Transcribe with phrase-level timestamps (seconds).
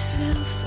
[0.00, 0.59] Yourself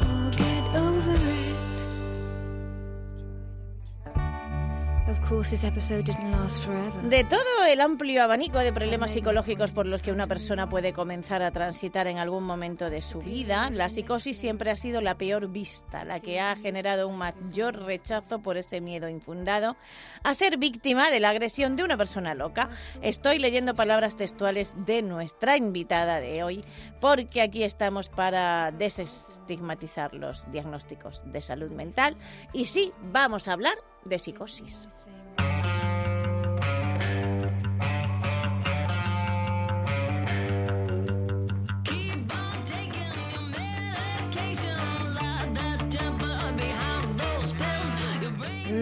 [7.10, 11.42] De todo el amplio abanico de problemas psicológicos por los que una persona puede comenzar
[11.42, 15.48] a transitar en algún momento de su vida, la psicosis siempre ha sido la peor
[15.48, 19.78] vista, la que ha generado un mayor rechazo por ese miedo infundado
[20.24, 22.70] a ser víctima de la agresión de una persona loca.
[23.02, 26.66] Estoy leyendo palabras textuales de nuestra invitada de hoy,
[27.00, 32.18] porque aquí estamos para desestigmatizar los diagnósticos de salud mental.
[32.52, 34.88] Y sí, vamos a hablar de psicosis.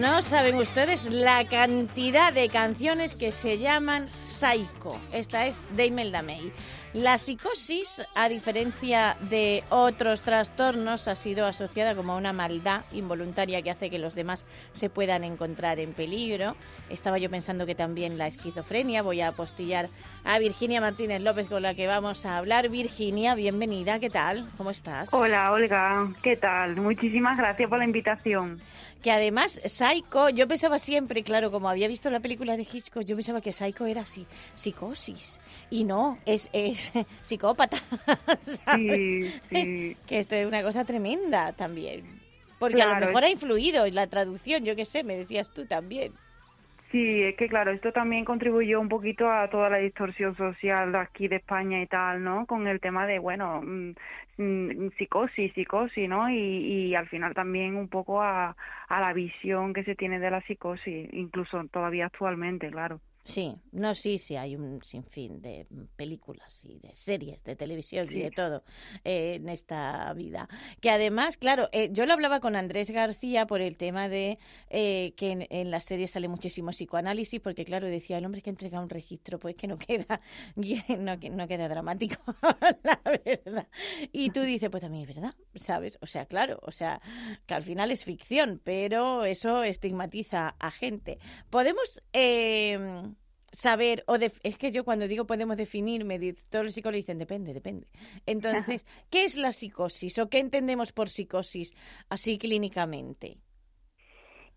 [0.02, 5.00] No saben ustedes la cantidad de canciones que se llaman Psycho.
[5.12, 6.52] Esta es de Imelda May.
[6.94, 13.62] La psicosis, a diferencia de otros trastornos, ha sido asociada como a una maldad involuntaria
[13.62, 16.54] que hace que los demás se puedan encontrar en peligro.
[16.90, 19.00] Estaba yo pensando que también la esquizofrenia.
[19.00, 19.86] Voy a apostillar
[20.22, 22.68] a Virginia Martínez López con la que vamos a hablar.
[22.68, 23.98] Virginia, bienvenida.
[23.98, 24.50] ¿Qué tal?
[24.58, 25.14] ¿Cómo estás?
[25.14, 26.12] Hola, Olga.
[26.22, 26.76] ¿Qué tal?
[26.76, 28.60] Muchísimas gracias por la invitación.
[29.02, 33.16] Que además, Psycho, yo pensaba siempre, claro, como había visto la película de Hitchcock, yo
[33.16, 35.40] pensaba que Psycho era así, psicosis.
[35.70, 36.81] Y no, es, es
[37.20, 37.76] psicópata.
[38.42, 38.60] ¿sabes?
[38.76, 39.96] Sí, sí.
[40.06, 42.20] Que esto es una cosa tremenda también.
[42.58, 45.66] Porque a lo mejor ha influido en la traducción, yo qué sé, me decías tú
[45.66, 46.12] también.
[46.92, 51.26] Sí, es que claro, esto también contribuyó un poquito a toda la distorsión social aquí
[51.26, 52.46] de España y tal, ¿no?
[52.46, 53.94] Con el tema de, bueno, mm,
[54.36, 56.28] mm, psicosis, psicosis, ¿no?
[56.28, 58.54] Y, y al final también un poco a,
[58.88, 63.00] a la visión que se tiene de la psicosis, incluso todavía actualmente, claro.
[63.24, 68.18] Sí, no, sí, sí, hay un sinfín de películas y de series de televisión y
[68.18, 68.64] de todo
[69.04, 70.48] eh, en esta vida.
[70.80, 74.38] Que además, claro, eh, yo lo hablaba con Andrés García por el tema de
[74.70, 78.50] eh, que en, en las series sale muchísimo psicoanálisis, porque claro, decía el hombre que
[78.50, 80.20] entrega un registro, pues que no queda,
[80.56, 82.20] no, que no queda dramático,
[82.82, 83.68] la verdad.
[84.10, 85.96] Y tú dices, pues también es verdad, ¿sabes?
[86.02, 87.00] O sea, claro, o sea,
[87.46, 91.20] que al final es ficción, pero eso estigmatiza a gente.
[91.50, 92.02] Podemos...
[93.52, 97.04] saber, o def- es que yo cuando digo podemos definir, me di- todos los psicólogos
[97.04, 97.86] dicen depende, depende.
[98.26, 101.74] Entonces, ¿qué es la psicosis o qué entendemos por psicosis
[102.08, 103.38] así clínicamente?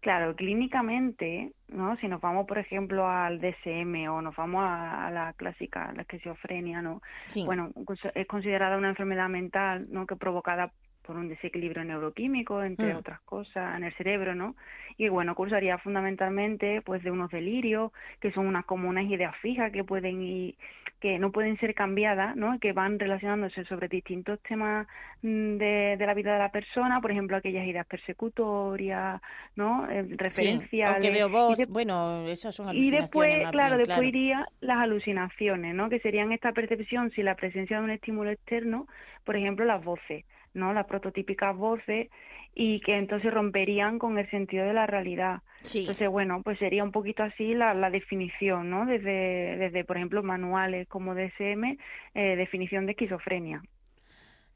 [0.01, 1.97] Claro, clínicamente, ¿no?
[1.97, 6.03] Si nos vamos, por ejemplo, al DSM o nos vamos a, a la clásica, la
[6.03, 7.01] esquizofrenia, ¿no?
[7.27, 7.43] Sí.
[7.43, 10.05] Bueno, cons- es considerada una enfermedad mental, ¿no?
[10.05, 10.71] Que provocada
[11.05, 12.97] por un desequilibrio neuroquímico, entre Mm.
[12.97, 14.55] otras cosas, en el cerebro, ¿no?
[14.97, 19.71] Y bueno, cursaría fundamentalmente, pues, de unos delirios, que son unas como unas ideas fijas
[19.71, 20.55] que pueden ir,
[20.99, 22.57] que no pueden ser cambiadas, ¿no?
[22.59, 24.87] Que van relacionándose sobre distintos temas
[25.21, 29.21] mm, de, de la vida de la persona, por ejemplo, aquellas ideas persecutorias,
[29.55, 29.89] ¿no?
[29.89, 31.01] Eh, Sí, referenciales.
[31.01, 34.07] que veo Y voz, de- bueno, esas son y alucinaciones después, más claro, bien, después
[34.07, 35.89] iría las alucinaciones, ¿no?
[35.89, 38.87] Que serían esta percepción si la presencia de un estímulo externo,
[39.23, 40.73] por ejemplo, las voces, ¿no?
[40.73, 42.09] Las prototípicas voces
[42.55, 45.41] y que entonces romperían con el sentido de la realidad.
[45.61, 48.85] Sí, Entonces, bueno, pues sería un poquito así la, la definición, ¿no?
[48.85, 51.77] Desde, desde, por ejemplo, manuales como DSM,
[52.13, 53.61] eh, definición de esquizofrenia.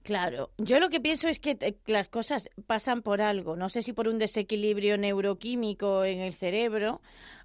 [0.04, 0.52] claro.
[0.58, 3.92] Yo lo que pienso es que eh, las cosas pasan por algo, no sé si
[3.92, 7.02] por un desequilibrio neuroquímico en el cerebro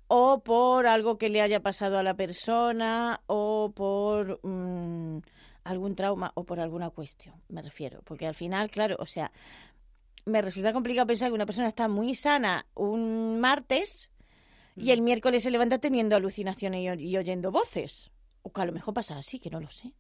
[0.07, 5.21] o por algo que le haya pasado a la persona o por mm,
[5.65, 9.33] algún trauma o por alguna cuestión, me refiero, porque al final, claro, o sea,
[10.27, 14.11] me resulta complicado pensar que una persona está muy sana un martes
[14.77, 18.11] y el miércoles se levanta teniendo alucinaciones y, oyendo voces.
[18.43, 19.93] O que a lo mejor pasa así, que no lo sé.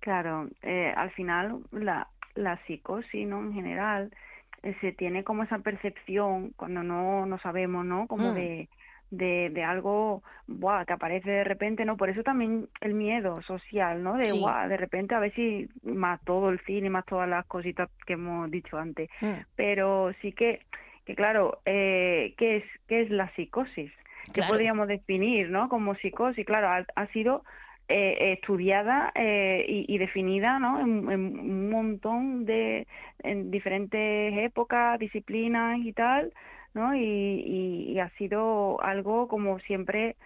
[0.00, 3.40] Claro, eh, al final la, la psicosis, ¿no?
[3.40, 4.12] En general,
[4.62, 8.06] eh, se tiene como esa percepción cuando no, no sabemos, ¿no?
[8.06, 8.34] Como Mm.
[8.34, 8.68] de,
[9.16, 11.96] de, de algo, buah, que aparece de repente, ¿no?
[11.96, 14.14] Por eso también el miedo social, ¿no?
[14.14, 14.40] De, Sí.
[14.40, 18.14] buah, de repente a ver si más todo el cine, más todas las cositas que
[18.14, 19.08] hemos dicho antes.
[19.20, 19.32] Mm.
[19.56, 20.60] Pero sí que
[21.04, 23.92] que claro, eh, ¿qué, es, ¿qué es la psicosis?
[24.32, 25.68] ¿Qué podríamos definir ¿no?
[25.68, 26.46] como psicosis?
[26.46, 27.44] Claro, ha, sido
[27.88, 30.80] eh, estudiada eh, y, definida ¿no?
[30.80, 32.86] En, un montón de
[33.22, 36.32] en diferentes épocas, disciplinas y tal,
[36.74, 36.94] ¿no?
[36.94, 40.16] Y, ha sido algo como siempre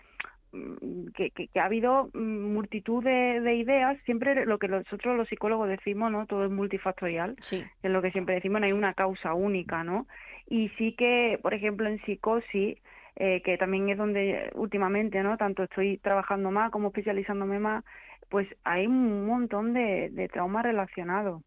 [0.53, 5.69] mm, que, que, ha habido mm, multitud de, ideas, siempre lo que nosotros los psicólogos
[5.69, 6.27] decimos, ¿no?
[6.27, 7.63] Todo es multifactorial, sí.
[7.83, 10.07] es lo que siempre decimos, no hay una causa única, ¿no?
[10.49, 12.79] Y sí que, por ejemplo, en psicosis,
[13.17, 15.37] eh, que también es donde últimamente, ¿no?
[15.37, 17.85] Tanto estoy trabajando más como especializándome más,
[18.31, 21.43] pues hay un montón de, de traumas relacionados.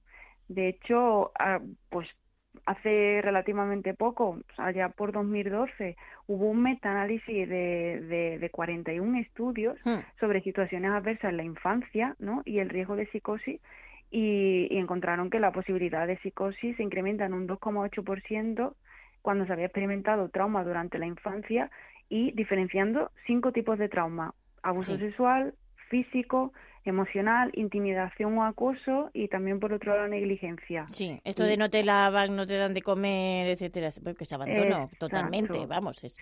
[0.48, 1.60] De hecho, ah,
[1.90, 2.10] pues
[2.66, 5.96] hace relativamente poco, allá por 2012,
[6.28, 10.00] hubo un metaanálisis de, de, de 41 estudios hmm.
[10.20, 12.42] sobre situaciones adversas en la infancia ¿no?
[12.46, 13.60] y el riesgo de psicosis
[14.10, 18.74] y, y encontraron que la posibilidad de psicosis se incrementa en un 2,8%
[19.22, 21.70] cuando se había experimentado trauma durante la infancia
[22.10, 24.34] y diferenciando cinco tipos de trauma,
[24.64, 25.54] abuso sexual,
[25.90, 26.54] físico,
[26.84, 30.86] emocional, intimidación o acoso y también por otro lado negligencia.
[30.90, 34.90] Sí, esto de no te lavan, no te dan de comer, etcétera, que se abandono
[34.98, 36.18] totalmente, vamos, es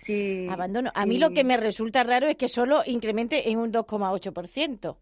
[0.50, 0.90] abandono.
[0.94, 4.96] A mí lo que me resulta raro es que solo incremente en un 2,8%.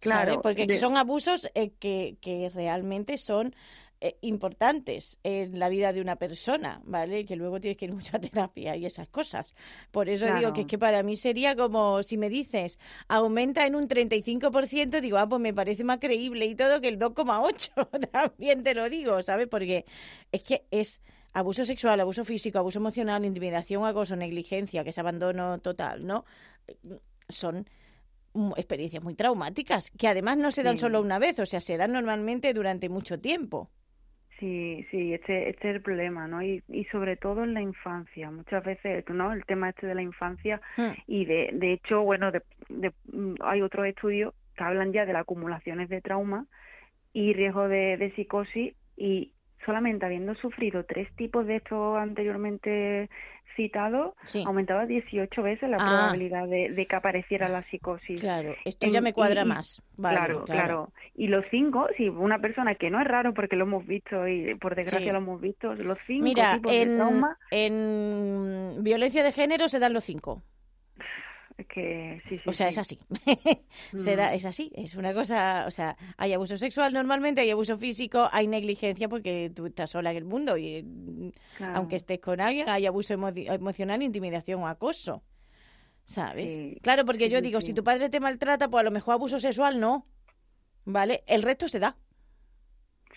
[0.00, 3.54] Claro, porque son abusos eh, que, que realmente son
[4.06, 7.24] eh, importantes en la vida de una persona, ¿vale?
[7.24, 9.54] Que luego tienes que ir mucho a terapia y esas cosas.
[9.90, 12.78] Por eso digo que es que para mí sería como si me dices
[13.08, 16.98] aumenta en un 35%, digo, ah, pues me parece más creíble y todo que el
[16.98, 19.48] 2,8, también te lo digo, ¿sabes?
[19.48, 19.86] Porque
[20.32, 21.00] es que es
[21.32, 26.26] abuso sexual, abuso físico, abuso emocional, intimidación, acoso, negligencia, que es abandono total, ¿no?
[27.30, 27.66] Son
[28.54, 31.92] experiencias muy traumáticas, que además no se dan solo una vez, o sea, se dan
[31.92, 33.70] normalmente durante mucho tiempo.
[34.44, 36.42] Sí, sí, este, este es el problema, ¿no?
[36.42, 39.32] Y, y sobre todo en la infancia, muchas veces, ¿no?
[39.32, 40.90] El tema este de la infancia hmm.
[41.06, 42.42] y de, de hecho, bueno, de,
[43.10, 46.44] mm, hay otros estudios que hablan ya de las acumulaciones de trauma
[47.14, 49.32] y riesgo de, de psicosis y
[49.64, 53.08] solamente habiendo sufrido tres tipos de estos anteriormente
[53.56, 54.14] citado,
[54.44, 55.86] aumentaba 18 veces la ah.
[55.88, 58.20] probabilidad de, que apareciera la psicosis.
[58.20, 59.82] Claro, esto ya me cuadra más.
[59.96, 63.86] claro, claro, Y los cinco, si una persona que no es raro porque lo hemos
[63.86, 67.38] visto y por desgracia lo hemos visto, los cinco tipos de trauma.
[67.50, 70.42] En violencia de género se dan los cinco
[71.68, 72.98] que sí, o sea, es así.
[73.96, 74.34] Se da, mm.
[74.34, 78.48] es así, es una cosa, o sea, hay abuso sexual normalmente, hay abuso físico, hay
[78.48, 80.84] negligencia porque tú estás sola en el mundo y
[81.60, 85.22] aunque estés con alguien, hay abuso emocional, intimidación o acoso.
[86.06, 86.76] ¿Sabes?
[86.82, 89.80] claro, porque yo digo, si tu padre te maltrata, pues a lo mejor abuso sexual
[89.80, 90.06] no.
[90.84, 91.24] ¿Vale?
[91.26, 91.96] El resto se da.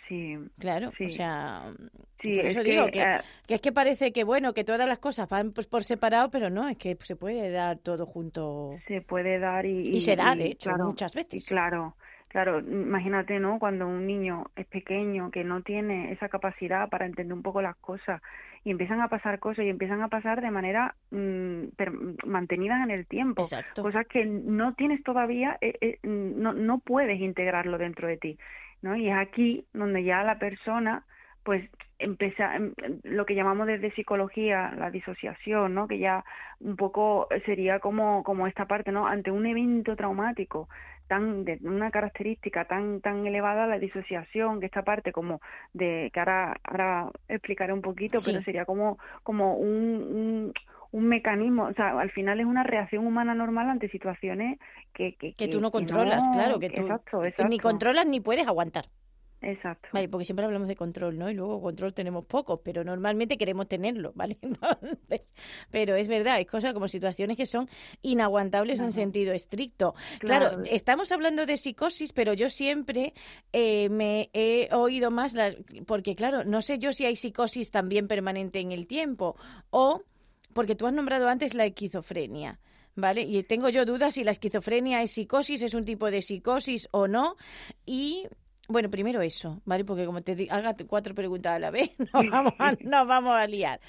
[0.08, 0.38] Sí.
[0.58, 1.74] Claro, o sea,
[2.22, 5.28] por eso digo que, eh, que, es que parece que, bueno, que todas las cosas
[5.28, 8.78] van pues por separado, pero no, es que se puede dar todo junto.
[8.88, 9.96] Se puede dar y...
[9.96, 11.46] Y, se da, de hecho, muchas veces.
[11.46, 11.96] Claro,
[12.28, 13.60] claro, imagínate, ¿no?
[13.60, 17.76] Cuando un niño es pequeño, que no tiene esa capacidad para entender un poco las
[17.78, 18.22] cosas
[18.64, 21.64] y empiezan a pasar cosas y empiezan a pasar de manera mm,
[22.26, 23.44] mantenidas en el tiempo,
[23.76, 28.38] cosas que no tienes todavía, eh, eh, no, no puedes integrarlo dentro de ti.
[28.82, 28.96] ¿no?
[28.96, 31.06] Y es aquí donde ya la persona
[31.48, 31.64] pues
[31.98, 32.74] empieza em,
[33.04, 35.88] lo que llamamos desde psicología la disociación, ¿no?
[35.88, 36.26] Que ya
[36.60, 39.08] un poco sería como como esta parte, ¿no?
[39.08, 40.68] Ante un evento traumático
[41.08, 45.40] tan de una característica tan tan elevada la disociación, que esta parte como
[45.72, 50.52] de que ahora ahora explicaré un poquito, pero sería como como un,
[50.92, 54.60] un mecanismo, o sea, al final es una reacción humana normal ante situaciones
[54.94, 55.16] que...
[55.16, 58.86] Que, que tú no controlas, claro, que tú ni controlas ni puedes aguantar.
[59.42, 59.90] Exacto.
[59.94, 61.30] Vale, porque siempre hablamos de control, ¿no?
[61.30, 64.38] Y luego control tenemos pocos, pero normalmente queremos tenerlo, ¿vale?
[64.42, 65.34] Entonces,
[65.70, 67.70] pero es verdad, hay cosas como situaciones que son
[68.02, 69.94] inaguantables en sentido estricto.
[70.20, 70.64] Claro.
[70.66, 73.14] estamos hablando de psicosis, pero yo siempre
[73.54, 78.08] eh, me he oído más, las, porque claro, no sé yo si hay psicosis también
[78.08, 79.36] permanente en el tiempo
[79.70, 80.04] o
[80.54, 82.60] porque tú has nombrado antes la esquizofrenia.
[83.00, 83.22] ¿Vale?
[83.22, 87.08] Y tengo yo dudas si la esquizofrenia es psicosis, es un tipo de psicosis o
[87.08, 87.36] no.
[87.86, 88.28] Y
[88.68, 89.86] bueno, primero eso, ¿vale?
[89.86, 93.48] Porque como te haga cuatro preguntas a la vez, nos vamos a, nos vamos a
[93.48, 93.80] liar.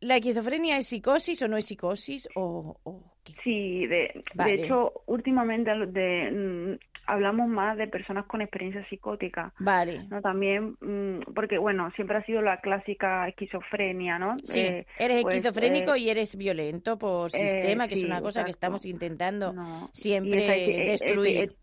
[0.00, 2.28] ¿La esquizofrenia es psicosis o no es psicosis?
[2.34, 2.76] O,
[3.22, 3.32] qué?
[3.42, 9.52] Sí, de, de hecho, últimamente de, hablamos más de personas con experiencia psicótica.
[9.58, 10.06] Vale.
[10.10, 10.20] ¿no?
[10.20, 14.36] También, mm, porque bueno, siempre ha sido la clásica esquizofrenia, ¿no?
[14.42, 18.20] Sí, eh, eres pues, esquizofrénico eh, y eres violento por eh, sistema, que es una
[18.20, 19.54] cosa que estamos intentando
[19.92, 21.56] siempre destruir.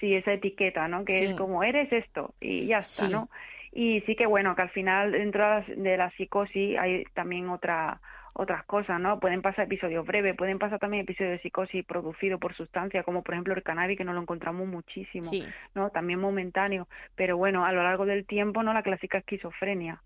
[0.00, 1.04] Sí, esa etiqueta, ¿no?
[1.04, 3.28] Que es como, eres esto y ya está, ¿no?
[3.72, 8.00] Y sí que bueno, que al final dentro de la psicosis hay también otra
[8.38, 9.18] otras cosas, ¿no?
[9.18, 13.34] Pueden pasar episodios breves, pueden pasar también episodios de psicosis producidos por sustancias, como por
[13.34, 15.28] ejemplo el cannabis, que nos lo encontramos muchísimo,
[15.74, 15.90] ¿no?
[15.90, 16.86] También momentáneo,
[17.16, 18.72] pero bueno, a lo largo del tiempo, ¿no?
[18.72, 20.00] La clásica esquizofrenia.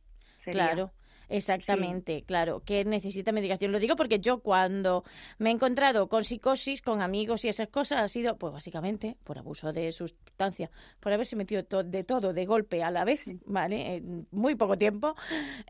[0.44, 0.90] Claro.
[1.32, 3.72] Exactamente, claro, que necesita medicación.
[3.72, 5.04] Lo digo porque yo cuando
[5.38, 9.38] me he encontrado con psicosis, con amigos y esas cosas, ha sido, pues básicamente, por
[9.38, 10.70] abuso de sustancia,
[11.00, 13.96] por haberse metido de todo de golpe a la vez, ¿vale?
[13.96, 15.14] En muy poco tiempo,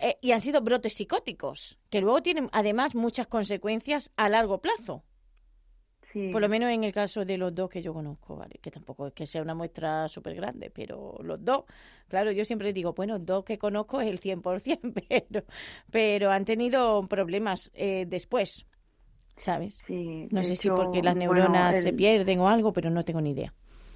[0.00, 5.04] eh, y han sido brotes psicóticos, que luego tienen además muchas consecuencias a largo plazo.
[6.12, 8.58] Por lo menos en el caso de los dos que yo conozco, ¿vale?
[8.60, 11.64] Que tampoco es que sea una muestra súper grande, pero los dos,
[12.08, 15.44] claro, yo siempre digo, bueno, dos que conozco es el 100%, pero,
[15.90, 18.66] pero han tenido problemas eh, después,
[19.36, 19.82] ¿sabes?
[19.86, 23.30] Sí, no sé si porque las neuronas se pierden o algo, pero no tengo ni
[23.30, 23.52] idea.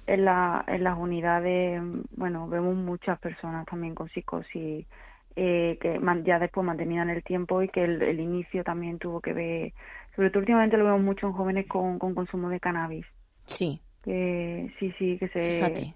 [0.07, 1.81] En, la, en las unidades,
[2.15, 4.87] bueno, vemos muchas personas también con psicosis
[5.35, 9.73] eh, que ya después mantenían el tiempo y que el inicio también tuvo que ver
[10.17, 13.05] sobre todo últimamente lo vemos mucho en jóvenes con, con consumo de cannabis.
[13.45, 13.79] Sí.
[14.03, 15.57] Que, sí, sí, que se...
[15.57, 15.93] Fíjate.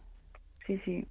[0.68, 1.08] Sí, sí.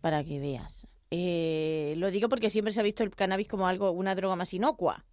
[0.00, 0.86] Para que veas.
[1.10, 4.54] Eh, lo digo porque siempre se ha visto el cannabis como algo, una droga más
[4.54, 5.04] inocua.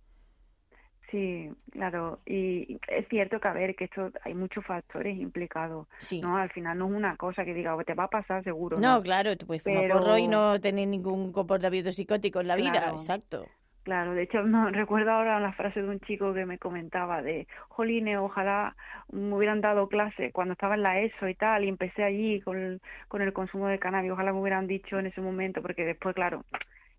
[1.09, 6.21] Sí, claro, y es cierto que a ver que esto hay muchos factores implicados, sí.
[6.21, 6.37] ¿no?
[6.37, 8.77] Al final no es una cosa que diga, te va a pasar seguro.
[8.77, 12.91] No, claro, tú puedes fumar porro y no tener ningún comportamiento psicótico en la vida,
[12.91, 13.45] exacto.
[13.83, 17.47] Claro, de hecho no recuerdo ahora la frase de un chico que me comentaba de,
[17.69, 18.75] Joline, ojalá
[19.11, 22.57] me hubieran dado clase cuando estaba en la ESO y tal, y empecé allí con
[22.57, 26.15] el, con el consumo de cannabis, ojalá me hubieran dicho en ese momento, porque después,
[26.15, 26.43] claro,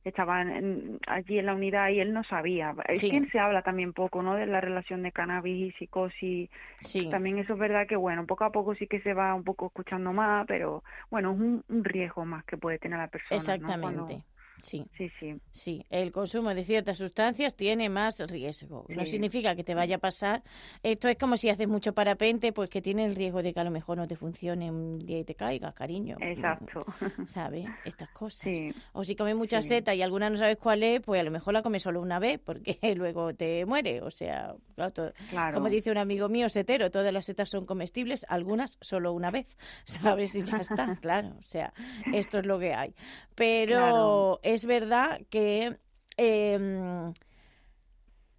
[0.05, 2.75] estaban allí en la unidad y él no sabía.
[2.89, 4.35] Es que se habla también poco, ¿no?
[4.35, 6.51] De la relación de cannabis y psicosis.
[6.81, 7.09] Sí.
[7.09, 9.67] También eso es verdad que, bueno, poco a poco sí que se va un poco
[9.67, 13.37] escuchando más, pero bueno, es un, riesgo más que puede tener la persona.
[13.37, 14.25] Exactamente.
[14.63, 14.85] Sí.
[14.97, 15.35] Sí, sí.
[15.51, 18.87] Sí, el consumo de ciertas sustancias tiene más riesgo.
[18.89, 20.43] No significa que te vaya a pasar.
[20.83, 23.65] Esto es como si haces mucho parapente, pues que tiene el riesgo de que a
[23.65, 26.17] lo mejor no te funcione un día y te caigas, cariño.
[26.21, 26.87] Exacto.
[27.27, 27.67] ¿Sabes?
[27.85, 28.43] Estas cosas.
[28.43, 28.73] Sí.
[28.93, 31.55] O si comes mucha seta y alguna no sabes cuál es, pues a lo mejor
[31.55, 34.01] la comes solo una vez porque luego te muere.
[34.01, 38.79] O sea, claro, como dice un amigo mío, setero, todas las setas son comestibles, algunas
[38.81, 39.59] solo una vez.
[39.85, 40.37] ¿Sabes?
[40.37, 41.35] Y ya está, claro.
[41.39, 41.73] O sea,
[42.13, 42.95] esto es lo que hay.
[43.35, 45.77] Pero es verdad que
[46.17, 47.13] em,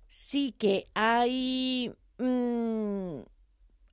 [0.08, 1.91] sí que hay...
[2.17, 3.22] Mm,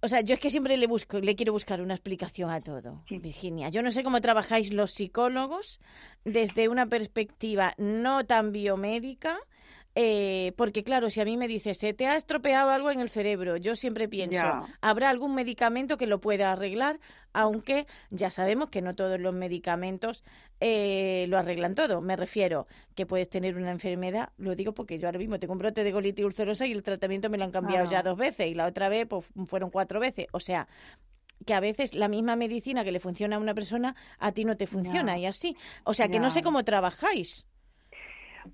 [0.02, 3.04] o sea, yo es que siempre le busco, le quiero buscar una explicación a todo,
[3.10, 3.68] Virginia.
[3.68, 5.78] Yo no sé cómo trabajáis los psicólogos
[6.24, 9.38] desde una perspectiva no tan biomédica,
[9.94, 13.11] eh, porque claro, si a mí me dice, se te ha estropeado algo en el
[13.11, 14.44] cerebro, yo siempre pienso,
[14.80, 17.00] ¿habrá algún medicamento que lo pueda arreglar?
[17.32, 20.25] Aunque ya sabemos que no todos los medicamentos
[20.61, 22.00] eh, lo arreglan todo.
[22.00, 25.59] Me refiero que puedes tener una enfermedad, lo digo porque yo ahora mismo tengo un
[25.59, 28.54] brote de colitis ulcerosa y el tratamiento me lo han cambiado ya dos veces y
[28.54, 30.26] la otra vez pues, fueron cuatro veces.
[30.32, 30.68] O sea,
[31.47, 34.56] que a veces la misma medicina que le funciona a una persona a ti no
[34.56, 35.56] te funciona y así.
[35.85, 37.47] O sea, que no sé cómo trabajáis.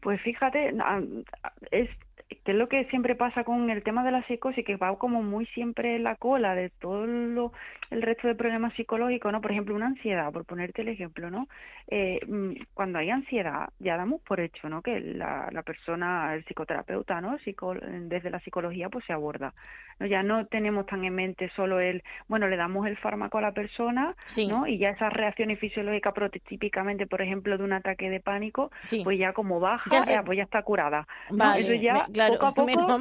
[0.01, 0.75] Pues fíjate,
[1.71, 1.89] es
[2.29, 5.23] que es lo que siempre pasa con el tema de la psicosis, que va como
[5.23, 7.53] muy siempre en la cola de todo lo,
[7.91, 9.41] el resto de problemas psicológicos, ¿no?
[9.41, 11.49] Por ejemplo, una ansiedad, por ponerte el ejemplo, ¿no?
[11.89, 14.83] Eh, mm, cuando hay ansiedad, ya damos por hecho, ¿no?
[14.83, 17.37] Que la, la persona, el psicoterapeuta, ¿no?
[17.37, 19.55] desde la psicología, pues se aborda.
[19.99, 20.07] ¿no?
[20.07, 23.53] Ya no tenemos tan en mente solo el, bueno, le damos el fármaco a la
[23.53, 24.15] persona,
[24.49, 24.67] ¿no?
[24.67, 28.71] Y ya esas reacciones fisiológicas prototípicamente, por ejemplo, de un ataque de pánico,
[29.05, 31.07] pues ya como baja, ya, pues ya está curada.
[31.57, 33.01] Eso ya, poco a poco,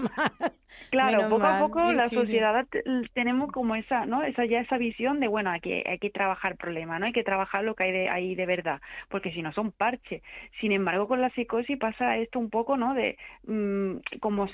[0.89, 2.65] claro, poco a poco la sociedad
[3.13, 4.23] tenemos como esa, ¿no?
[4.23, 7.05] Esa ya esa visión de, bueno, hay que, hay que trabajar el problema, ¿no?
[7.05, 10.21] Hay que trabajar lo que hay de, ahí de verdad, porque si no son parches.
[10.59, 12.93] Sin embargo, con la psicosis pasa esto un poco, ¿no?
[12.93, 13.17] De
[13.47, 14.47] mm, como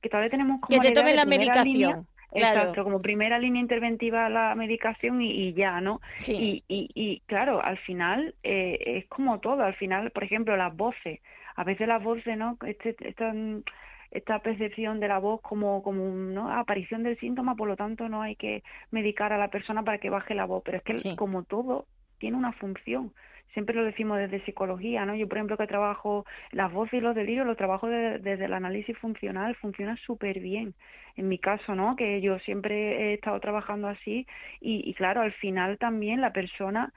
[0.00, 2.06] que todavía tenemos como que te tomen la medicación.
[2.34, 2.62] Claro.
[2.62, 6.00] Exacto, como primera línea interventiva la medicación y, ya, ¿no?
[6.18, 6.64] Sí.
[6.66, 10.76] Y, y, y, claro, al final eh, es como todo, al final, por ejemplo, las
[10.76, 11.20] voces,
[11.54, 12.58] a veces las voces, ¿no?
[12.66, 13.62] Este, están
[14.14, 18.22] esta percepción de la voz como, como una aparición del síntoma, por lo tanto no
[18.22, 21.42] hay que medicar a la persona para que baje la voz, pero es que como
[21.42, 21.86] todo
[22.18, 23.12] tiene una función.
[23.52, 25.14] Siempre lo decimos desde psicología, ¿no?
[25.14, 28.96] Yo, por ejemplo, que trabajo las voces y los delirios, lo trabajo desde el análisis
[28.98, 30.74] funcional, funciona súper bien.
[31.16, 31.94] En mi caso, ¿no?
[31.94, 34.26] Que yo siempre he estado trabajando así
[34.60, 36.92] y, y claro, al final también la persona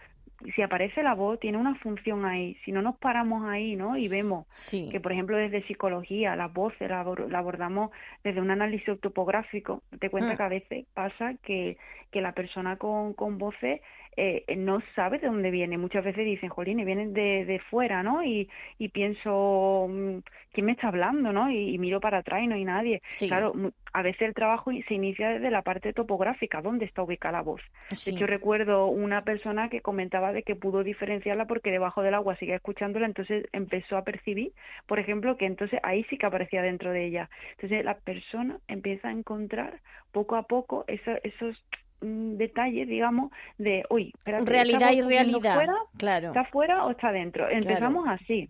[0.56, 2.56] si aparece la voz, tiene una función ahí.
[2.64, 3.98] Si no nos paramos ahí, ¿no?
[3.98, 7.92] Y vemos que, por ejemplo, desde psicología, las voces la, abordamos
[8.24, 9.82] desde un análisis topográfico.
[10.00, 10.38] Te cuenta mm.
[10.38, 11.78] que a veces pasa que,
[12.12, 13.82] que la persona con, con voces
[14.18, 15.78] eh, no sabe de dónde viene.
[15.78, 18.24] Muchas veces dicen, jolín, vienen de, de fuera, ¿no?
[18.24, 20.18] Y, y pienso, mm,
[20.52, 21.52] ¿quién me está hablando, no?
[21.52, 23.04] Y, miro para atrás y no hay nadie.
[23.20, 23.54] Claro,
[23.94, 27.62] a veces el trabajo se inicia desde la parte topográfica, ¿dónde está ubicada la voz?
[27.90, 32.36] De hecho, recuerdo una persona que comentaba de que pudo diferenciarla porque debajo del agua
[32.38, 34.54] seguía escuchándola, entonces empezó a percibir,
[34.88, 37.30] por ejemplo, que entonces ahí sí que aparecía dentro de ella.
[37.52, 39.80] Entonces la persona empieza a encontrar
[40.12, 41.64] poco a poco esos
[42.02, 46.28] detalles, digamos, de, uy, realidad y realidad, claro.
[46.28, 47.50] ¿Está fuera o está dentro?
[47.50, 48.50] Empezamos así,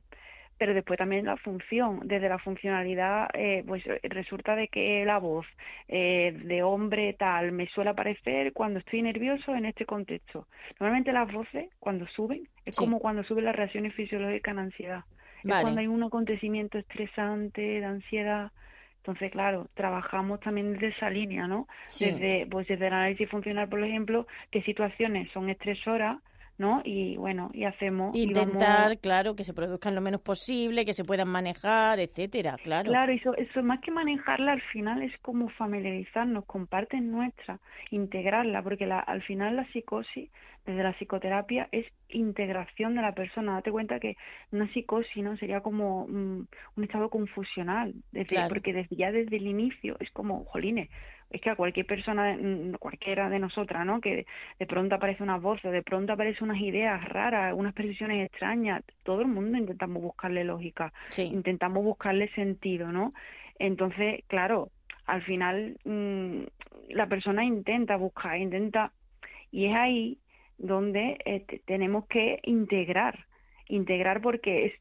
[0.58, 5.46] pero después también la función, desde la funcionalidad, eh, pues resulta de que la voz
[5.88, 10.48] eh, de hombre tal me suele aparecer cuando estoy nervioso en este contexto.
[10.80, 15.04] Normalmente las voces, cuando suben, es como cuando suben las reacciones fisiológicas en ansiedad.
[15.44, 18.51] Es cuando hay un acontecimiento estresante, de ansiedad,
[19.08, 21.66] entonces, claro, trabajamos también desde esa línea, ¿no?
[21.98, 26.18] Desde, pues desde el análisis funcional, por ejemplo, qué situaciones son estresoras,
[26.58, 26.82] ¿no?
[26.84, 28.16] Y bueno, y hacemos...
[28.16, 32.90] Intentar, claro, que se produzcan lo menos posible, que se puedan manejar, etcétera, claro.
[32.90, 37.60] Claro, eso, eso más que manejarla, al final es como familiarizarnos con partes nuestras,
[37.92, 40.30] integrarla, porque la, al final la psicosis
[40.66, 43.54] desde la psicoterapia es integración de la persona.
[43.54, 44.18] Date cuenta que
[44.52, 46.48] una psicosis no sería como un
[46.84, 50.90] estado confusional, desde, porque desde, ya desde el inicio es como, jolines,
[51.29, 52.38] es que a cualquier persona,
[52.79, 54.00] cualquiera de nosotras, ¿no?
[54.00, 54.25] Que
[54.60, 58.84] de pronto aparece una voz o de pronto aparecen unas ideas raras, unas presiones extrañas,
[59.03, 63.13] todo el mundo intentamos buscarle lógica, intentamos buscarle sentido, ¿no?
[63.60, 64.72] Entonces, claro,
[65.05, 66.43] al final mm,
[66.89, 68.93] la persona intenta buscar, intenta,
[69.51, 70.17] y es ahí
[70.57, 73.25] donde este, tenemos que integrar,
[73.69, 74.74] integrar porque es,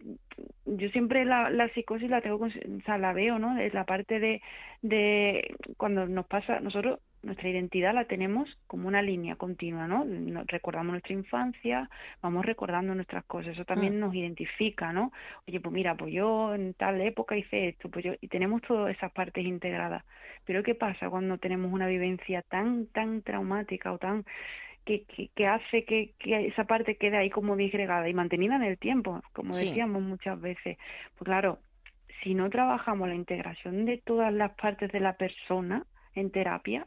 [0.64, 2.50] yo siempre la, la psicosis la tengo, o
[2.84, 3.58] sea, la veo, ¿no?
[3.58, 4.42] Es la parte de,
[4.82, 10.06] de cuando nos pasa, nosotros nuestra identidad la tenemos como una línea continua, ¿no?
[10.46, 11.90] recordamos nuestra infancia,
[12.22, 14.00] vamos recordando nuestras cosas, eso también mm.
[14.00, 15.12] nos identifica, ¿no?
[15.46, 18.96] Oye, pues mira, pues yo en tal época hice esto, pues yo, y tenemos todas
[18.96, 20.04] esas partes integradas.
[20.44, 24.24] Pero ¿qué pasa cuando tenemos una vivencia tan, tan traumática o tan
[24.86, 28.78] que, que, hace que, que, esa parte quede ahí como disgregada y mantenida en el
[28.78, 30.78] tiempo, como decíamos muchas veces.
[31.18, 31.58] Pues claro,
[32.22, 36.86] si no trabajamos la integración de todas las partes de la persona en terapia,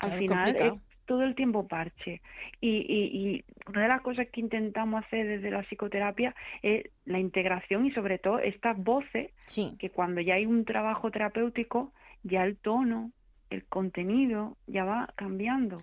[0.00, 0.72] al final es
[1.06, 2.20] todo el tiempo parche.
[2.60, 7.18] Y, y, y, una de las cosas que intentamos hacer desde la psicoterapia es la
[7.18, 9.32] integración y sobre todo estas voces,
[9.78, 11.92] que cuando ya hay un trabajo terapéutico,
[12.22, 13.12] ya el tono,
[13.48, 15.78] el contenido ya va cambiando.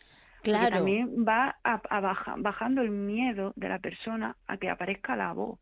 [0.45, 0.77] Claro.
[0.77, 1.81] también va a,
[2.37, 5.59] bajando el miedo de la persona a que aparezca la voz.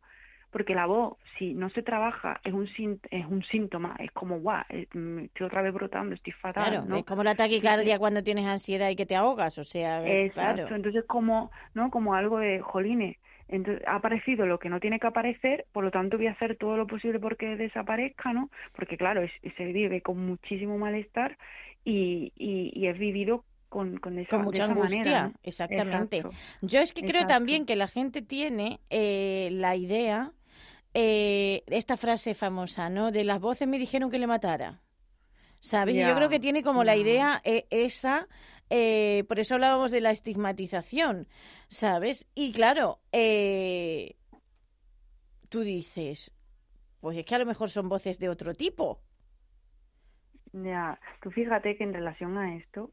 [0.50, 2.68] Porque la voz, si no se trabaja, es un,
[3.10, 4.86] es un síntoma, es como, guau, eh,
[5.24, 6.68] estoy otra vez brotando, estoy fatal.
[6.70, 6.96] Claro, ¿no?
[6.96, 11.04] es como la taquicardia cuando tienes ansiedad y que te ahogas, o sea, Exacto, entonces
[11.06, 11.90] como, ¿no?
[11.90, 13.16] como algo de, jolines,
[13.48, 16.56] entonces ha aparecido lo que no tiene que aparecer, por lo tanto voy a hacer
[16.56, 18.48] todo lo posible porque desaparezca, ¿no?
[18.76, 19.22] Porque claro,
[19.56, 21.36] se vive con muchísimo malestar
[21.84, 23.44] y, y, y es vivido
[23.74, 26.22] con, con, esa, mucha angustia, exactamente.
[26.62, 30.30] Yo es que creo también que la gente tiene eh, la idea,
[30.94, 33.10] eh, esta frase famosa, ¿no?
[33.10, 34.80] De las voces me dijeron que le matara.
[35.58, 35.96] ¿Sabes?
[35.96, 38.28] Yo creo que tiene como la idea eh, esa,
[38.68, 41.26] por eso hablábamos de la estigmatización,
[41.66, 42.28] ¿sabes?
[42.36, 43.00] Y claro,
[45.48, 46.32] tú dices,
[47.00, 49.00] pues es que a lo mejor son voces de otro tipo.
[50.52, 52.92] Ya, tú fíjate que en relación a esto,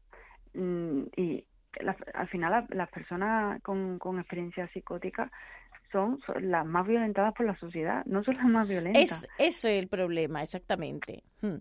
[0.54, 1.44] Mm, y
[2.14, 5.30] al final las personas con, con experiencia psicótica
[5.90, 9.24] son, las más violentadas por la sociedad, no son las más violentas.
[9.24, 11.22] Es, ese es el problema, exactamente.
[11.40, 11.58] Hmm.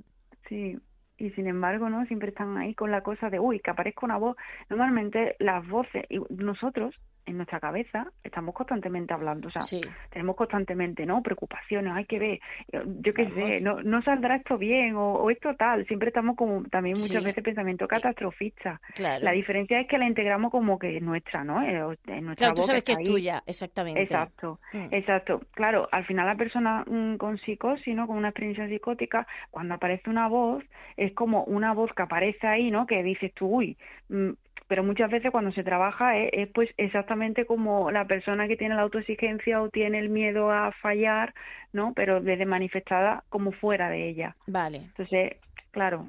[0.47, 0.77] Sí,
[1.17, 2.06] y sin embargo, ¿no?
[2.06, 4.36] Siempre están ahí con la cosa de, uy, que aparezca una voz.
[4.69, 6.95] Normalmente las voces, y nosotros
[7.32, 9.62] en nuestra cabeza estamos constantemente hablando, o sea,
[10.10, 11.22] tenemos constantemente, ¿no?
[11.22, 12.39] Preocupaciones, hay que ver,
[12.72, 16.63] eh, yo qué sé, no, no saldrá esto bien o, esto tal, siempre estamos como
[16.65, 18.80] también muchas veces pensamiento catastrofista.
[19.00, 21.62] La diferencia es que la integramos como que es nuestra, ¿no?
[21.62, 24.02] Eh, en nuestra claro, tú sabes que es tuya, exactamente.
[24.02, 24.88] Exacto, mm.
[24.91, 25.41] exacto.
[25.54, 28.08] Claro, al final la persona mm, con psicosis, ¿no?
[28.08, 30.63] Con una experiencia psicótica, cuando aparece una voz,
[30.98, 32.86] es como una voz que aparece ahí, ¿no?
[32.86, 33.78] Que dices tú, uy,
[34.10, 34.32] mm,
[34.72, 38.84] pero muchas veces cuando se trabaja es, pues exactamente como la persona que tiene la
[38.84, 41.34] autoexigencia o tiene el miedo a fallar,
[41.74, 41.92] ¿no?
[41.94, 44.38] Pero desde manifestada como fuera de ella.
[44.48, 44.78] Vale.
[44.78, 45.34] Entonces,
[45.72, 46.08] claro,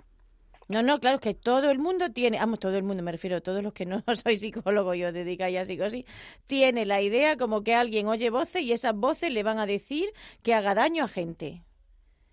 [0.68, 3.38] No, no, claro, es que todo el mundo tiene, vamos, todo el mundo, me refiero
[3.38, 6.04] a todos los que no soy psicólogo, yo dedicáis a psicosis,
[6.46, 10.08] tiene la idea como que alguien oye voces y esas voces le van a decir
[10.44, 11.62] que haga daño a gente.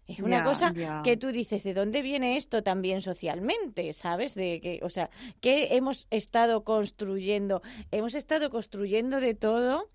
[0.10, 3.94] Es una cosa que tú dices, ¿de dónde viene esto también socialmente?
[3.94, 4.34] ¿Sabes?
[4.34, 9.88] De que, o sea, que hemos estado construyendo, hemos estado construyendo de todo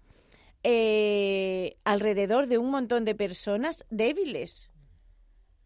[0.62, 4.70] eh, alrededor de un montón de personas débiles.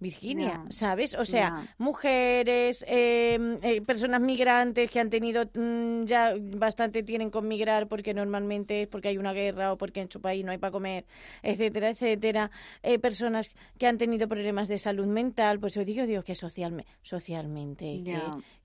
[0.00, 1.14] Virginia, ¿sabes?
[1.14, 7.48] O sea, mujeres, em, eh, personas migrantes que han tenido mm, ya bastante tienen con
[7.48, 10.58] migrar porque normalmente es porque hay una guerra o porque en su país no hay
[10.58, 11.04] para comer,
[11.42, 12.50] etcétera, etcétera.
[12.82, 16.90] Eh, personas que han tenido problemas de salud mental, pues yo digo, digo que socialmente,
[17.02, 18.02] socialmente,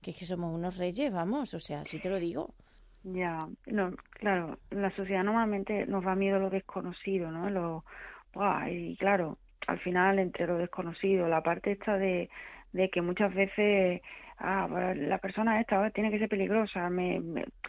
[0.00, 2.54] que, que, somos unos reyes, vamos, o sea, si te lo digo.
[3.02, 7.50] Ya, no, claro, la sociedad normalmente nos da miedo lo desconocido, ¿no?
[7.50, 7.84] Lo,
[8.70, 12.28] y claro, al final entre lo desconocido, la parte esta de,
[12.72, 14.02] de que muchas veces
[14.38, 16.88] ah, pues, la persona esta tiene que ser peligrosa.
[16.90, 17.20] Me,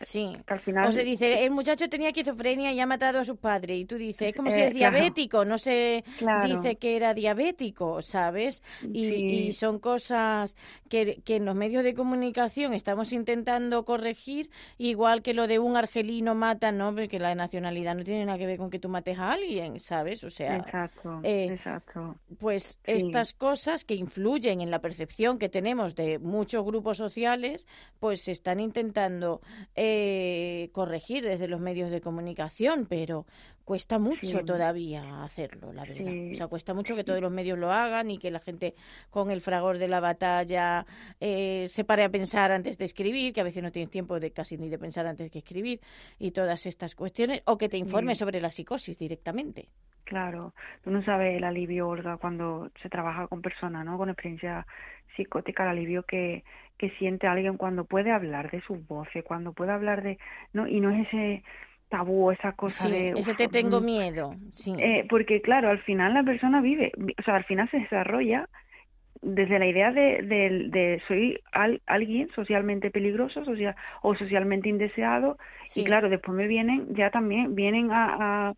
[0.02, 0.36] sí.
[0.48, 0.88] al final...
[0.88, 3.76] O se dice, el muchacho tenía esquizofrenia y ha matado a su padre.
[3.76, 6.04] Y tú dices, es como si es eh, diabético, no se
[6.46, 8.64] dice que era diabético, ¿sabes?
[8.92, 10.56] Y, son cosas
[10.90, 15.78] que, que en los medios de comunicación estamos intentando corregir, igual que lo de un
[15.78, 16.94] argelino mata, ¿no?
[16.94, 20.24] Porque la nacionalidad no tiene nada que ver con que tú mates a alguien, ¿sabes?
[20.24, 22.16] O sea, exacto, eh, exacto.
[22.40, 27.68] Pues estas cosas que influyen en la percepción que tenemos de muchos grupos sociales
[28.00, 29.42] pues se están intentando
[29.76, 33.26] eh, corregir desde los medios de comunicación, pero
[33.66, 36.32] cuesta mucho todavía hacerlo, la verdad.
[36.32, 38.76] O sea, cuesta mucho que todos los medios lo hagan y que la gente
[39.10, 40.86] con el fragor de la batalla
[41.20, 44.32] eh, se pare a pensar antes de escribir, que a veces no tienes tiempo de
[44.32, 45.82] casi ni de pensar antes de escribir
[46.20, 49.70] y todas estas cuestiones, o que te informe sobre la psicosis directamente.
[50.06, 53.98] Claro, tú no sabes el alivio, Olga, cuando se trabaja con personas, ¿no?
[53.98, 54.66] Con experiencia
[55.16, 56.44] psicótica, el alivio que,
[56.78, 60.20] que siente alguien cuando puede hablar de sus voces, cuando puede hablar de,
[60.54, 60.68] ¿no?
[60.68, 61.44] Y no es ese
[61.90, 63.14] tabú, esa cosa de...
[63.18, 64.76] ese te tengo miedo, sí.
[64.78, 68.48] Eh, porque claro, al final la persona vive, o sea, al final se desarrolla
[69.22, 71.40] desde la idea de, de, de soy
[71.86, 75.38] alguien socialmente peligroso social, o socialmente indeseado
[75.74, 78.54] y claro, después me vienen, ya también vienen a,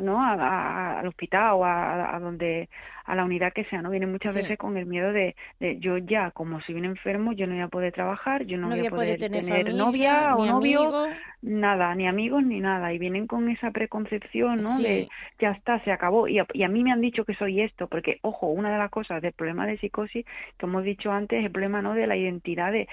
[0.00, 0.22] ¿no?
[0.22, 2.68] A, al hospital o a, donde
[3.04, 5.96] a la unidad que sea no viene muchas veces con el miedo de, de, yo
[5.98, 8.90] ya como si viene enfermo yo no voy a poder trabajar yo no, voy a
[8.90, 11.08] poder tener, novia o novio
[11.42, 12.92] nada ni amigos ni nada.
[12.92, 16.28] Y vienen con esa preconcepción no de ya está se acabó.
[16.28, 18.78] Y a, y a mí me han dicho que soy esto porque ojo una de
[18.78, 20.24] las cosas del problema de psicosis
[20.56, 22.88] que hemos dicho antes es el problema no de la identidad de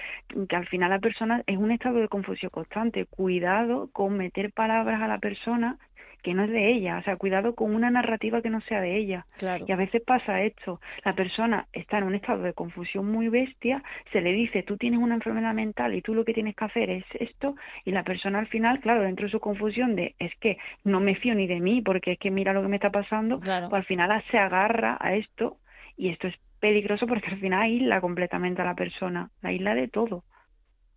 [0.48, 3.06] que al final la persona es un estado de confusión constante.
[3.06, 5.78] Cuidado con meter palabras a la persona
[6.22, 8.96] que no es de ella, o sea, cuidado con una narrativa que no sea de
[8.96, 9.26] ella.
[9.66, 13.82] Y a veces pasa esto, la persona está en un estado de confusión muy bestia,
[14.12, 16.90] se le dice, tú tienes una enfermedad mental y tú lo que tienes que hacer
[16.90, 20.58] es esto, y la persona al final, claro, dentro de su confusión de, es que
[20.84, 23.40] no me fío ni de mí, porque es que mira lo que me está pasando,
[23.40, 25.58] pues al final se agarra a esto,
[25.96, 29.88] y esto es peligroso porque al final aísla completamente a la persona, la isla de
[29.88, 30.24] todo.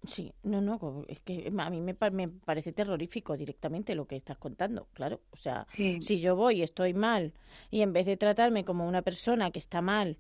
[0.08, 4.38] Sí, no, no, es que a mí me, me, parece terrorífico directamente lo que estás
[4.38, 5.20] contando, claro.
[5.32, 7.34] O sea, si yo voy y estoy mal
[7.70, 10.18] y en vez de tratarme como una persona que está mal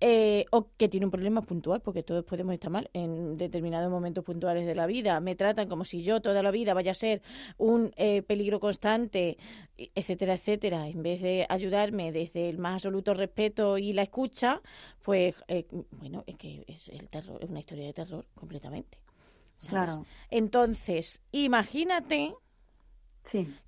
[0.00, 4.24] eh, o que tiene un problema puntual, porque todos podemos estar mal en determinados momentos
[4.24, 7.20] puntuales de la vida, me tratan como si yo toda la vida vaya a ser
[7.58, 9.36] un eh, peligro constante,
[9.76, 14.62] etcétera, etcétera, en vez de ayudarme desde el más absoluto respeto y la escucha,
[15.02, 19.09] pues, eh, bueno, es que es el terror, es una historia de terror completamente.
[19.68, 20.04] Claro.
[20.30, 22.34] Entonces, imagínate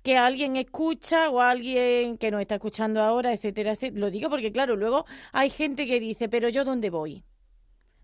[0.01, 3.99] que alguien escucha o alguien que nos está escuchando ahora, etcétera, etcétera.
[3.99, 7.23] Lo digo porque, claro, luego hay gente que dice, pero yo dónde voy?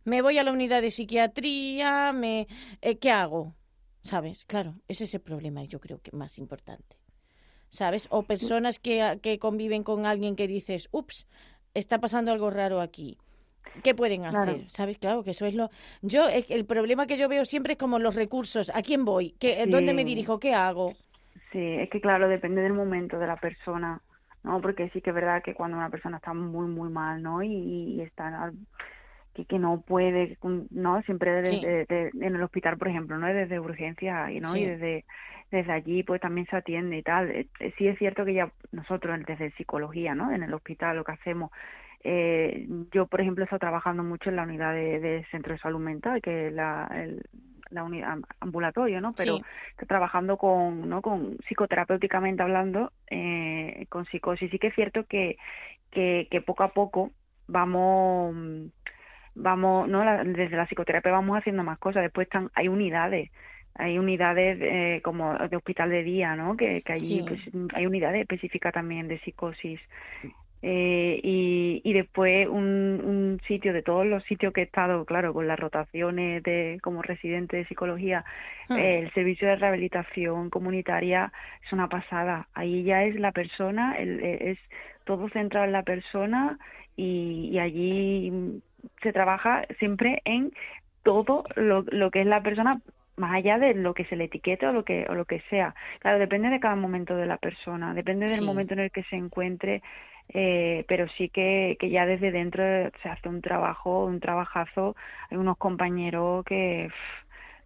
[0.06, 2.48] Me voy a la unidad de psiquiatría, me,
[2.82, 3.56] eh, ¿qué hago?
[4.02, 4.46] ¿Sabes?
[4.46, 6.98] Claro, ese es el problema, yo creo que más importante.
[7.68, 8.08] ¿Sabes?
[8.10, 11.28] O personas que, que conviven con alguien que dices, ups,
[11.74, 13.18] está pasando algo raro aquí
[13.84, 14.70] ¿Qué pueden hacer?
[14.70, 14.98] ¿Sabes?
[14.98, 15.70] Claro, que eso es lo...
[16.02, 18.72] Yo, el problema que yo veo siempre es como los recursos.
[18.74, 19.36] ¿A quién voy?
[19.40, 20.40] ¿Qué, ¿Dónde me dirijo?
[20.40, 20.94] ¿Qué hago?
[21.52, 24.02] Sí, es que claro, depende del momento de la persona,
[24.44, 24.62] ¿no?
[24.62, 27.42] Porque sí que es verdad que cuando una persona está muy, muy mal, ¿no?
[27.42, 28.52] Y, está...
[29.40, 30.38] Que, que no puede,
[30.72, 31.02] ¿no?
[31.04, 33.28] Siempre desde, en el hospital, por ejemplo, ¿no?
[33.28, 34.56] Desde urgencia, ¿no?
[34.56, 35.06] Y desde,
[35.52, 37.30] desde allí, pues también se atiende y tal.
[37.32, 37.48] Eh,
[37.78, 40.32] sí es cierto que ya nosotros, desde psicología, ¿no?
[40.32, 41.52] En el hospital lo que hacemos
[42.04, 45.80] eh, yo, por ejemplo, he estado trabajando mucho en la unidad de, centro de salud
[45.80, 46.90] mental, que es la,
[47.70, 49.14] la unidad ambulatorio, ¿no?
[49.16, 49.40] Pero
[49.72, 51.02] estoy trabajando con, ¿no?
[51.02, 54.50] Con psicoterapéuticamente hablando, eh, con psicosis.
[54.50, 55.38] Sí que es cierto que,
[55.92, 57.12] que, que poco a poco
[57.48, 58.36] vamos
[59.36, 60.04] vamos, ¿no?
[60.26, 62.04] desde la psicoterapia vamos haciendo más cosas.
[62.04, 63.32] Después están, hay unidades,
[63.76, 66.56] hay unidades eh, como de hospital de día, ¿no?
[66.56, 67.40] Que, que allí pues,
[67.74, 69.80] hay unidades específicas también de psicosis.
[70.62, 75.34] Eh, y, y después un, un sitio de todos los sitios que he estado, claro,
[75.34, 78.26] con las rotaciones de como residente de psicología,
[78.68, 78.78] hmm.
[78.78, 81.32] el servicio de rehabilitación comunitaria
[81.66, 82.50] es una pasada.
[82.54, 84.60] Ahí ya es la persona, el, es
[85.06, 86.60] todo centrado en la persona
[86.98, 88.62] y, y allí
[89.02, 90.52] se trabaja siempre en
[91.04, 92.82] todo lo, lo que es la persona
[93.20, 95.76] más allá de lo que se le etiquete o lo que o lo que sea.
[96.00, 99.16] Claro depende de cada momento de la persona depende del momento en el que se
[99.16, 99.82] encuentre
[100.30, 102.64] eh, pero sí que, que ya desde dentro
[103.02, 104.96] se hace un trabajo un trabajazo.
[105.30, 106.90] Hay unos compañeros que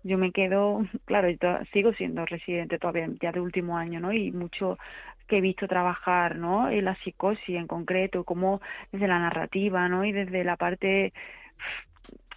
[0.04, 4.32] yo me quedo claro yo sigo siendo residente todavía ya de último año no y
[4.32, 4.78] mucho
[5.28, 10.04] que he visto trabajar no en la psicosis en concreto como desde la narrativa no
[10.06, 11.14] y desde la parte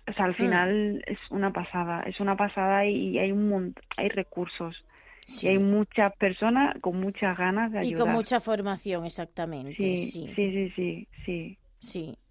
[0.08, 0.34] o sea, al mm.
[0.34, 4.84] final es una pasada, es una pasada y hay un hay recursos.
[5.42, 7.98] Y hay muchas personas con muchas ganas de ayudar.
[7.98, 9.74] Y con mucha formación, exactamente.
[9.74, 11.08] Sí, sí, sí, sí, sí.
[11.24, 11.58] Sí,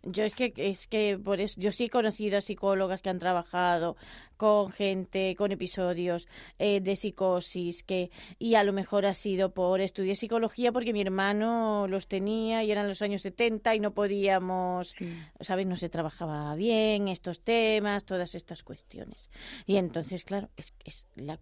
[0.03, 3.19] yo es que es que por eso yo sí he conocido a psicólogas que han
[3.19, 3.95] trabajado
[4.37, 6.27] con gente con episodios
[6.59, 11.01] eh, de psicosis que y a lo mejor ha sido por estudiar psicología porque mi
[11.01, 14.95] hermano los tenía y eran los años 70 y no podíamos,
[15.39, 19.29] sabes, no se trabajaba bien estos temas, todas estas cuestiones.
[19.65, 21.39] Y entonces, claro, es es la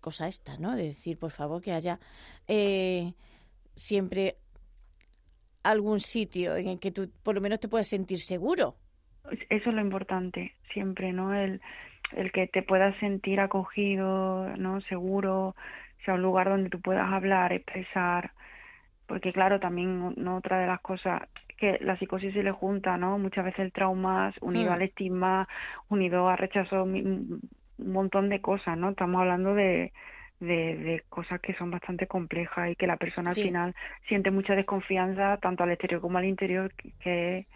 [0.00, 0.76] cosa esta, ¿no?
[0.76, 2.00] De decir, por favor, que haya
[2.48, 3.14] eh,
[3.74, 4.41] siempre
[5.62, 8.76] algún sitio en el que tú por lo menos te puedas sentir seguro.
[9.48, 11.34] Eso es lo importante, siempre, ¿no?
[11.34, 11.60] El,
[12.16, 14.80] el que te puedas sentir acogido, ¿no?
[14.82, 15.54] Seguro,
[16.04, 18.32] sea un lugar donde tú puedas hablar, expresar,
[19.06, 20.36] porque claro, también ¿no?
[20.36, 21.22] otra de las cosas
[21.56, 23.18] que la psicosis se le junta, ¿no?
[23.18, 24.74] Muchas veces el trauma unido hmm.
[24.74, 25.48] al estigma,
[25.88, 27.40] unido a rechazo, un
[27.78, 28.90] montón de cosas, ¿no?
[28.90, 29.92] Estamos hablando de,
[30.42, 33.74] de, de, cosas que son bastante complejas y que la persona al final
[34.08, 37.46] siente mucha desconfianza tanto al exterior como al interior que,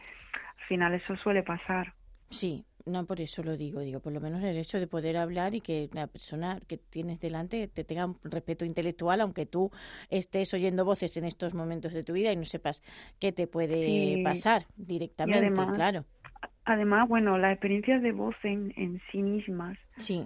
[0.58, 1.94] al final eso suele pasar.
[2.30, 5.54] Sí, no por eso lo digo, digo, por lo menos el hecho de poder hablar
[5.54, 9.70] y que la persona que tienes delante te tenga un respeto intelectual, aunque tú
[10.08, 12.82] estés oyendo voces en estos momentos de tu vida y no sepas
[13.18, 16.04] qué te puede pasar directamente, claro.
[16.68, 19.78] Además, bueno, las experiencias de voz en, en sí mismas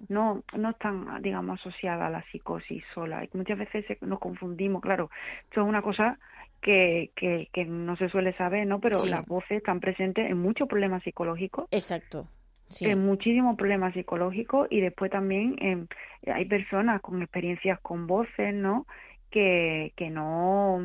[0.08, 3.22] no, no están, digamos, asociadas a la psicosis sola.
[3.22, 5.10] Y muchas veces nos confundimos, claro,
[5.44, 6.18] esto es una cosa
[6.62, 8.80] que, que, que no se suele saber, ¿no?
[8.80, 11.68] Pero las voces están presentes en muchos problemas psicológicos.
[11.70, 12.26] Exacto.
[12.80, 15.88] En muchísimos problemas psicológicos y después también
[16.26, 18.86] hay personas con experiencias con voces, ¿no?
[19.28, 20.80] Que, que no,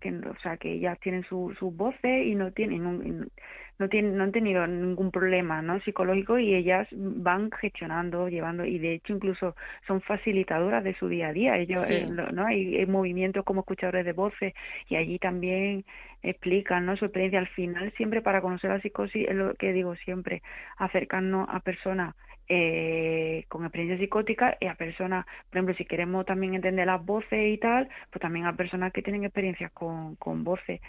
[0.00, 3.30] que, o sea, que ellas tienen sus voces y no tienen, un,
[3.78, 5.80] no tienen, no han tenido ningún problema ¿no?
[5.80, 9.56] psicológico y ellas van gestionando, llevando, y de hecho incluso
[9.86, 11.54] son facilitadoras de su día a día.
[11.56, 12.46] Ellos, eh, ¿no?
[12.46, 14.54] Hay, movimientos como escuchadores de voces
[14.88, 15.84] y allí también
[16.22, 16.96] explican ¿no?
[16.96, 17.40] su experiencia.
[17.40, 20.42] Al final, siempre para conocer la psicosis, es lo que digo siempre,
[20.76, 22.14] acercarnos a personas
[22.48, 27.54] eh, con experiencia psicótica y a personas, por ejemplo, si queremos también entender las voces
[27.54, 30.80] y tal, pues también a personas que tienen experiencias con, con voces.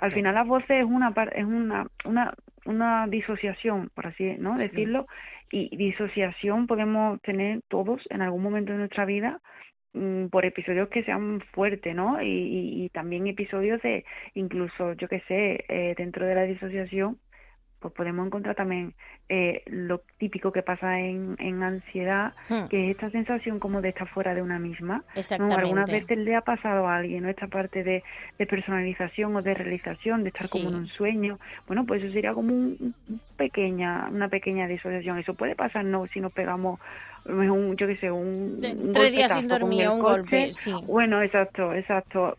[0.00, 5.06] Al final las voces es una es una, una, una disociación, por así no decirlo,
[5.50, 9.40] y disociación podemos tener todos en algún momento de nuestra vida
[9.92, 12.22] mm, por episodios que sean fuertes, ¿no?
[12.22, 17.18] Y, y, también episodios de, incluso, yo qué sé, eh, dentro de la disociación,
[17.80, 18.94] pues podemos encontrar también
[19.28, 22.66] eh, lo típico que pasa en, en ansiedad, hmm.
[22.68, 25.02] que es esta sensación como de estar fuera de una misma.
[25.14, 25.62] Exactamente.
[25.62, 27.30] Algunas veces le ha pasado a alguien, ¿no?
[27.30, 28.02] Esta parte de,
[28.38, 31.38] de personalización o de realización, de estar como en un sueño.
[31.66, 32.94] Bueno, pues eso sería como un,
[33.36, 35.18] pequeña, una pequeña disociación.
[35.18, 36.06] Eso puede pasar, ¿no?
[36.08, 36.78] Si nos pegamos
[37.24, 38.58] un, yo qué sé, un,
[38.92, 40.72] tres días sin dormir, un golpe, sí.
[40.86, 42.36] Bueno, exacto, exacto.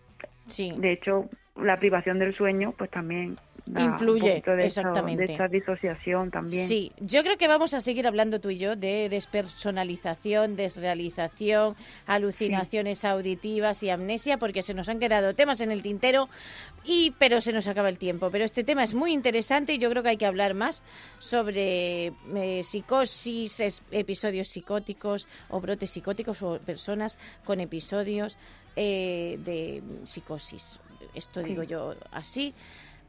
[0.48, 0.74] Sí.
[0.78, 3.38] De hecho, la privación del sueño, pues también
[3.78, 5.26] influye exactamente.
[5.26, 6.68] de esta disociación también.
[6.68, 13.04] Sí yo creo que vamos a seguir hablando tú y yo de despersonalización desrealización alucinaciones
[13.06, 16.30] auditivas y amnesia porque se nos han quedado temas en el tintero
[16.84, 18.30] y pero se nos acaba el tiempo.
[18.32, 20.84] Pero este tema es muy interesante y yo creo que hay que hablar más
[21.20, 28.38] sobre eh, psicosis episodios psicóticos o brotes psicóticos o personas con episodios
[28.76, 30.80] eh, de psicosis.
[31.14, 32.54] Esto digo yo así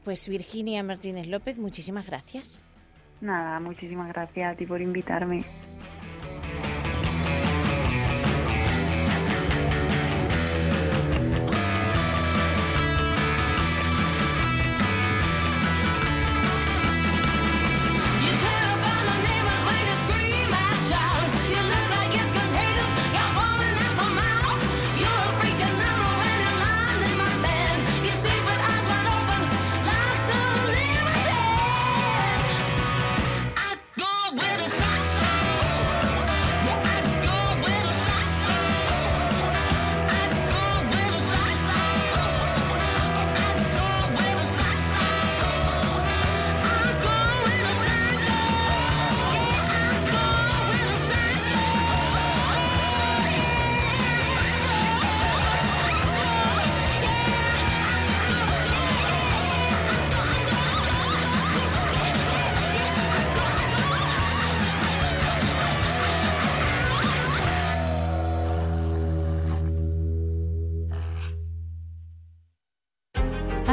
[0.03, 2.63] pues Virginia Martínez López, muchísimas gracias.
[3.21, 5.43] Nada, muchísimas gracias a ti por invitarme.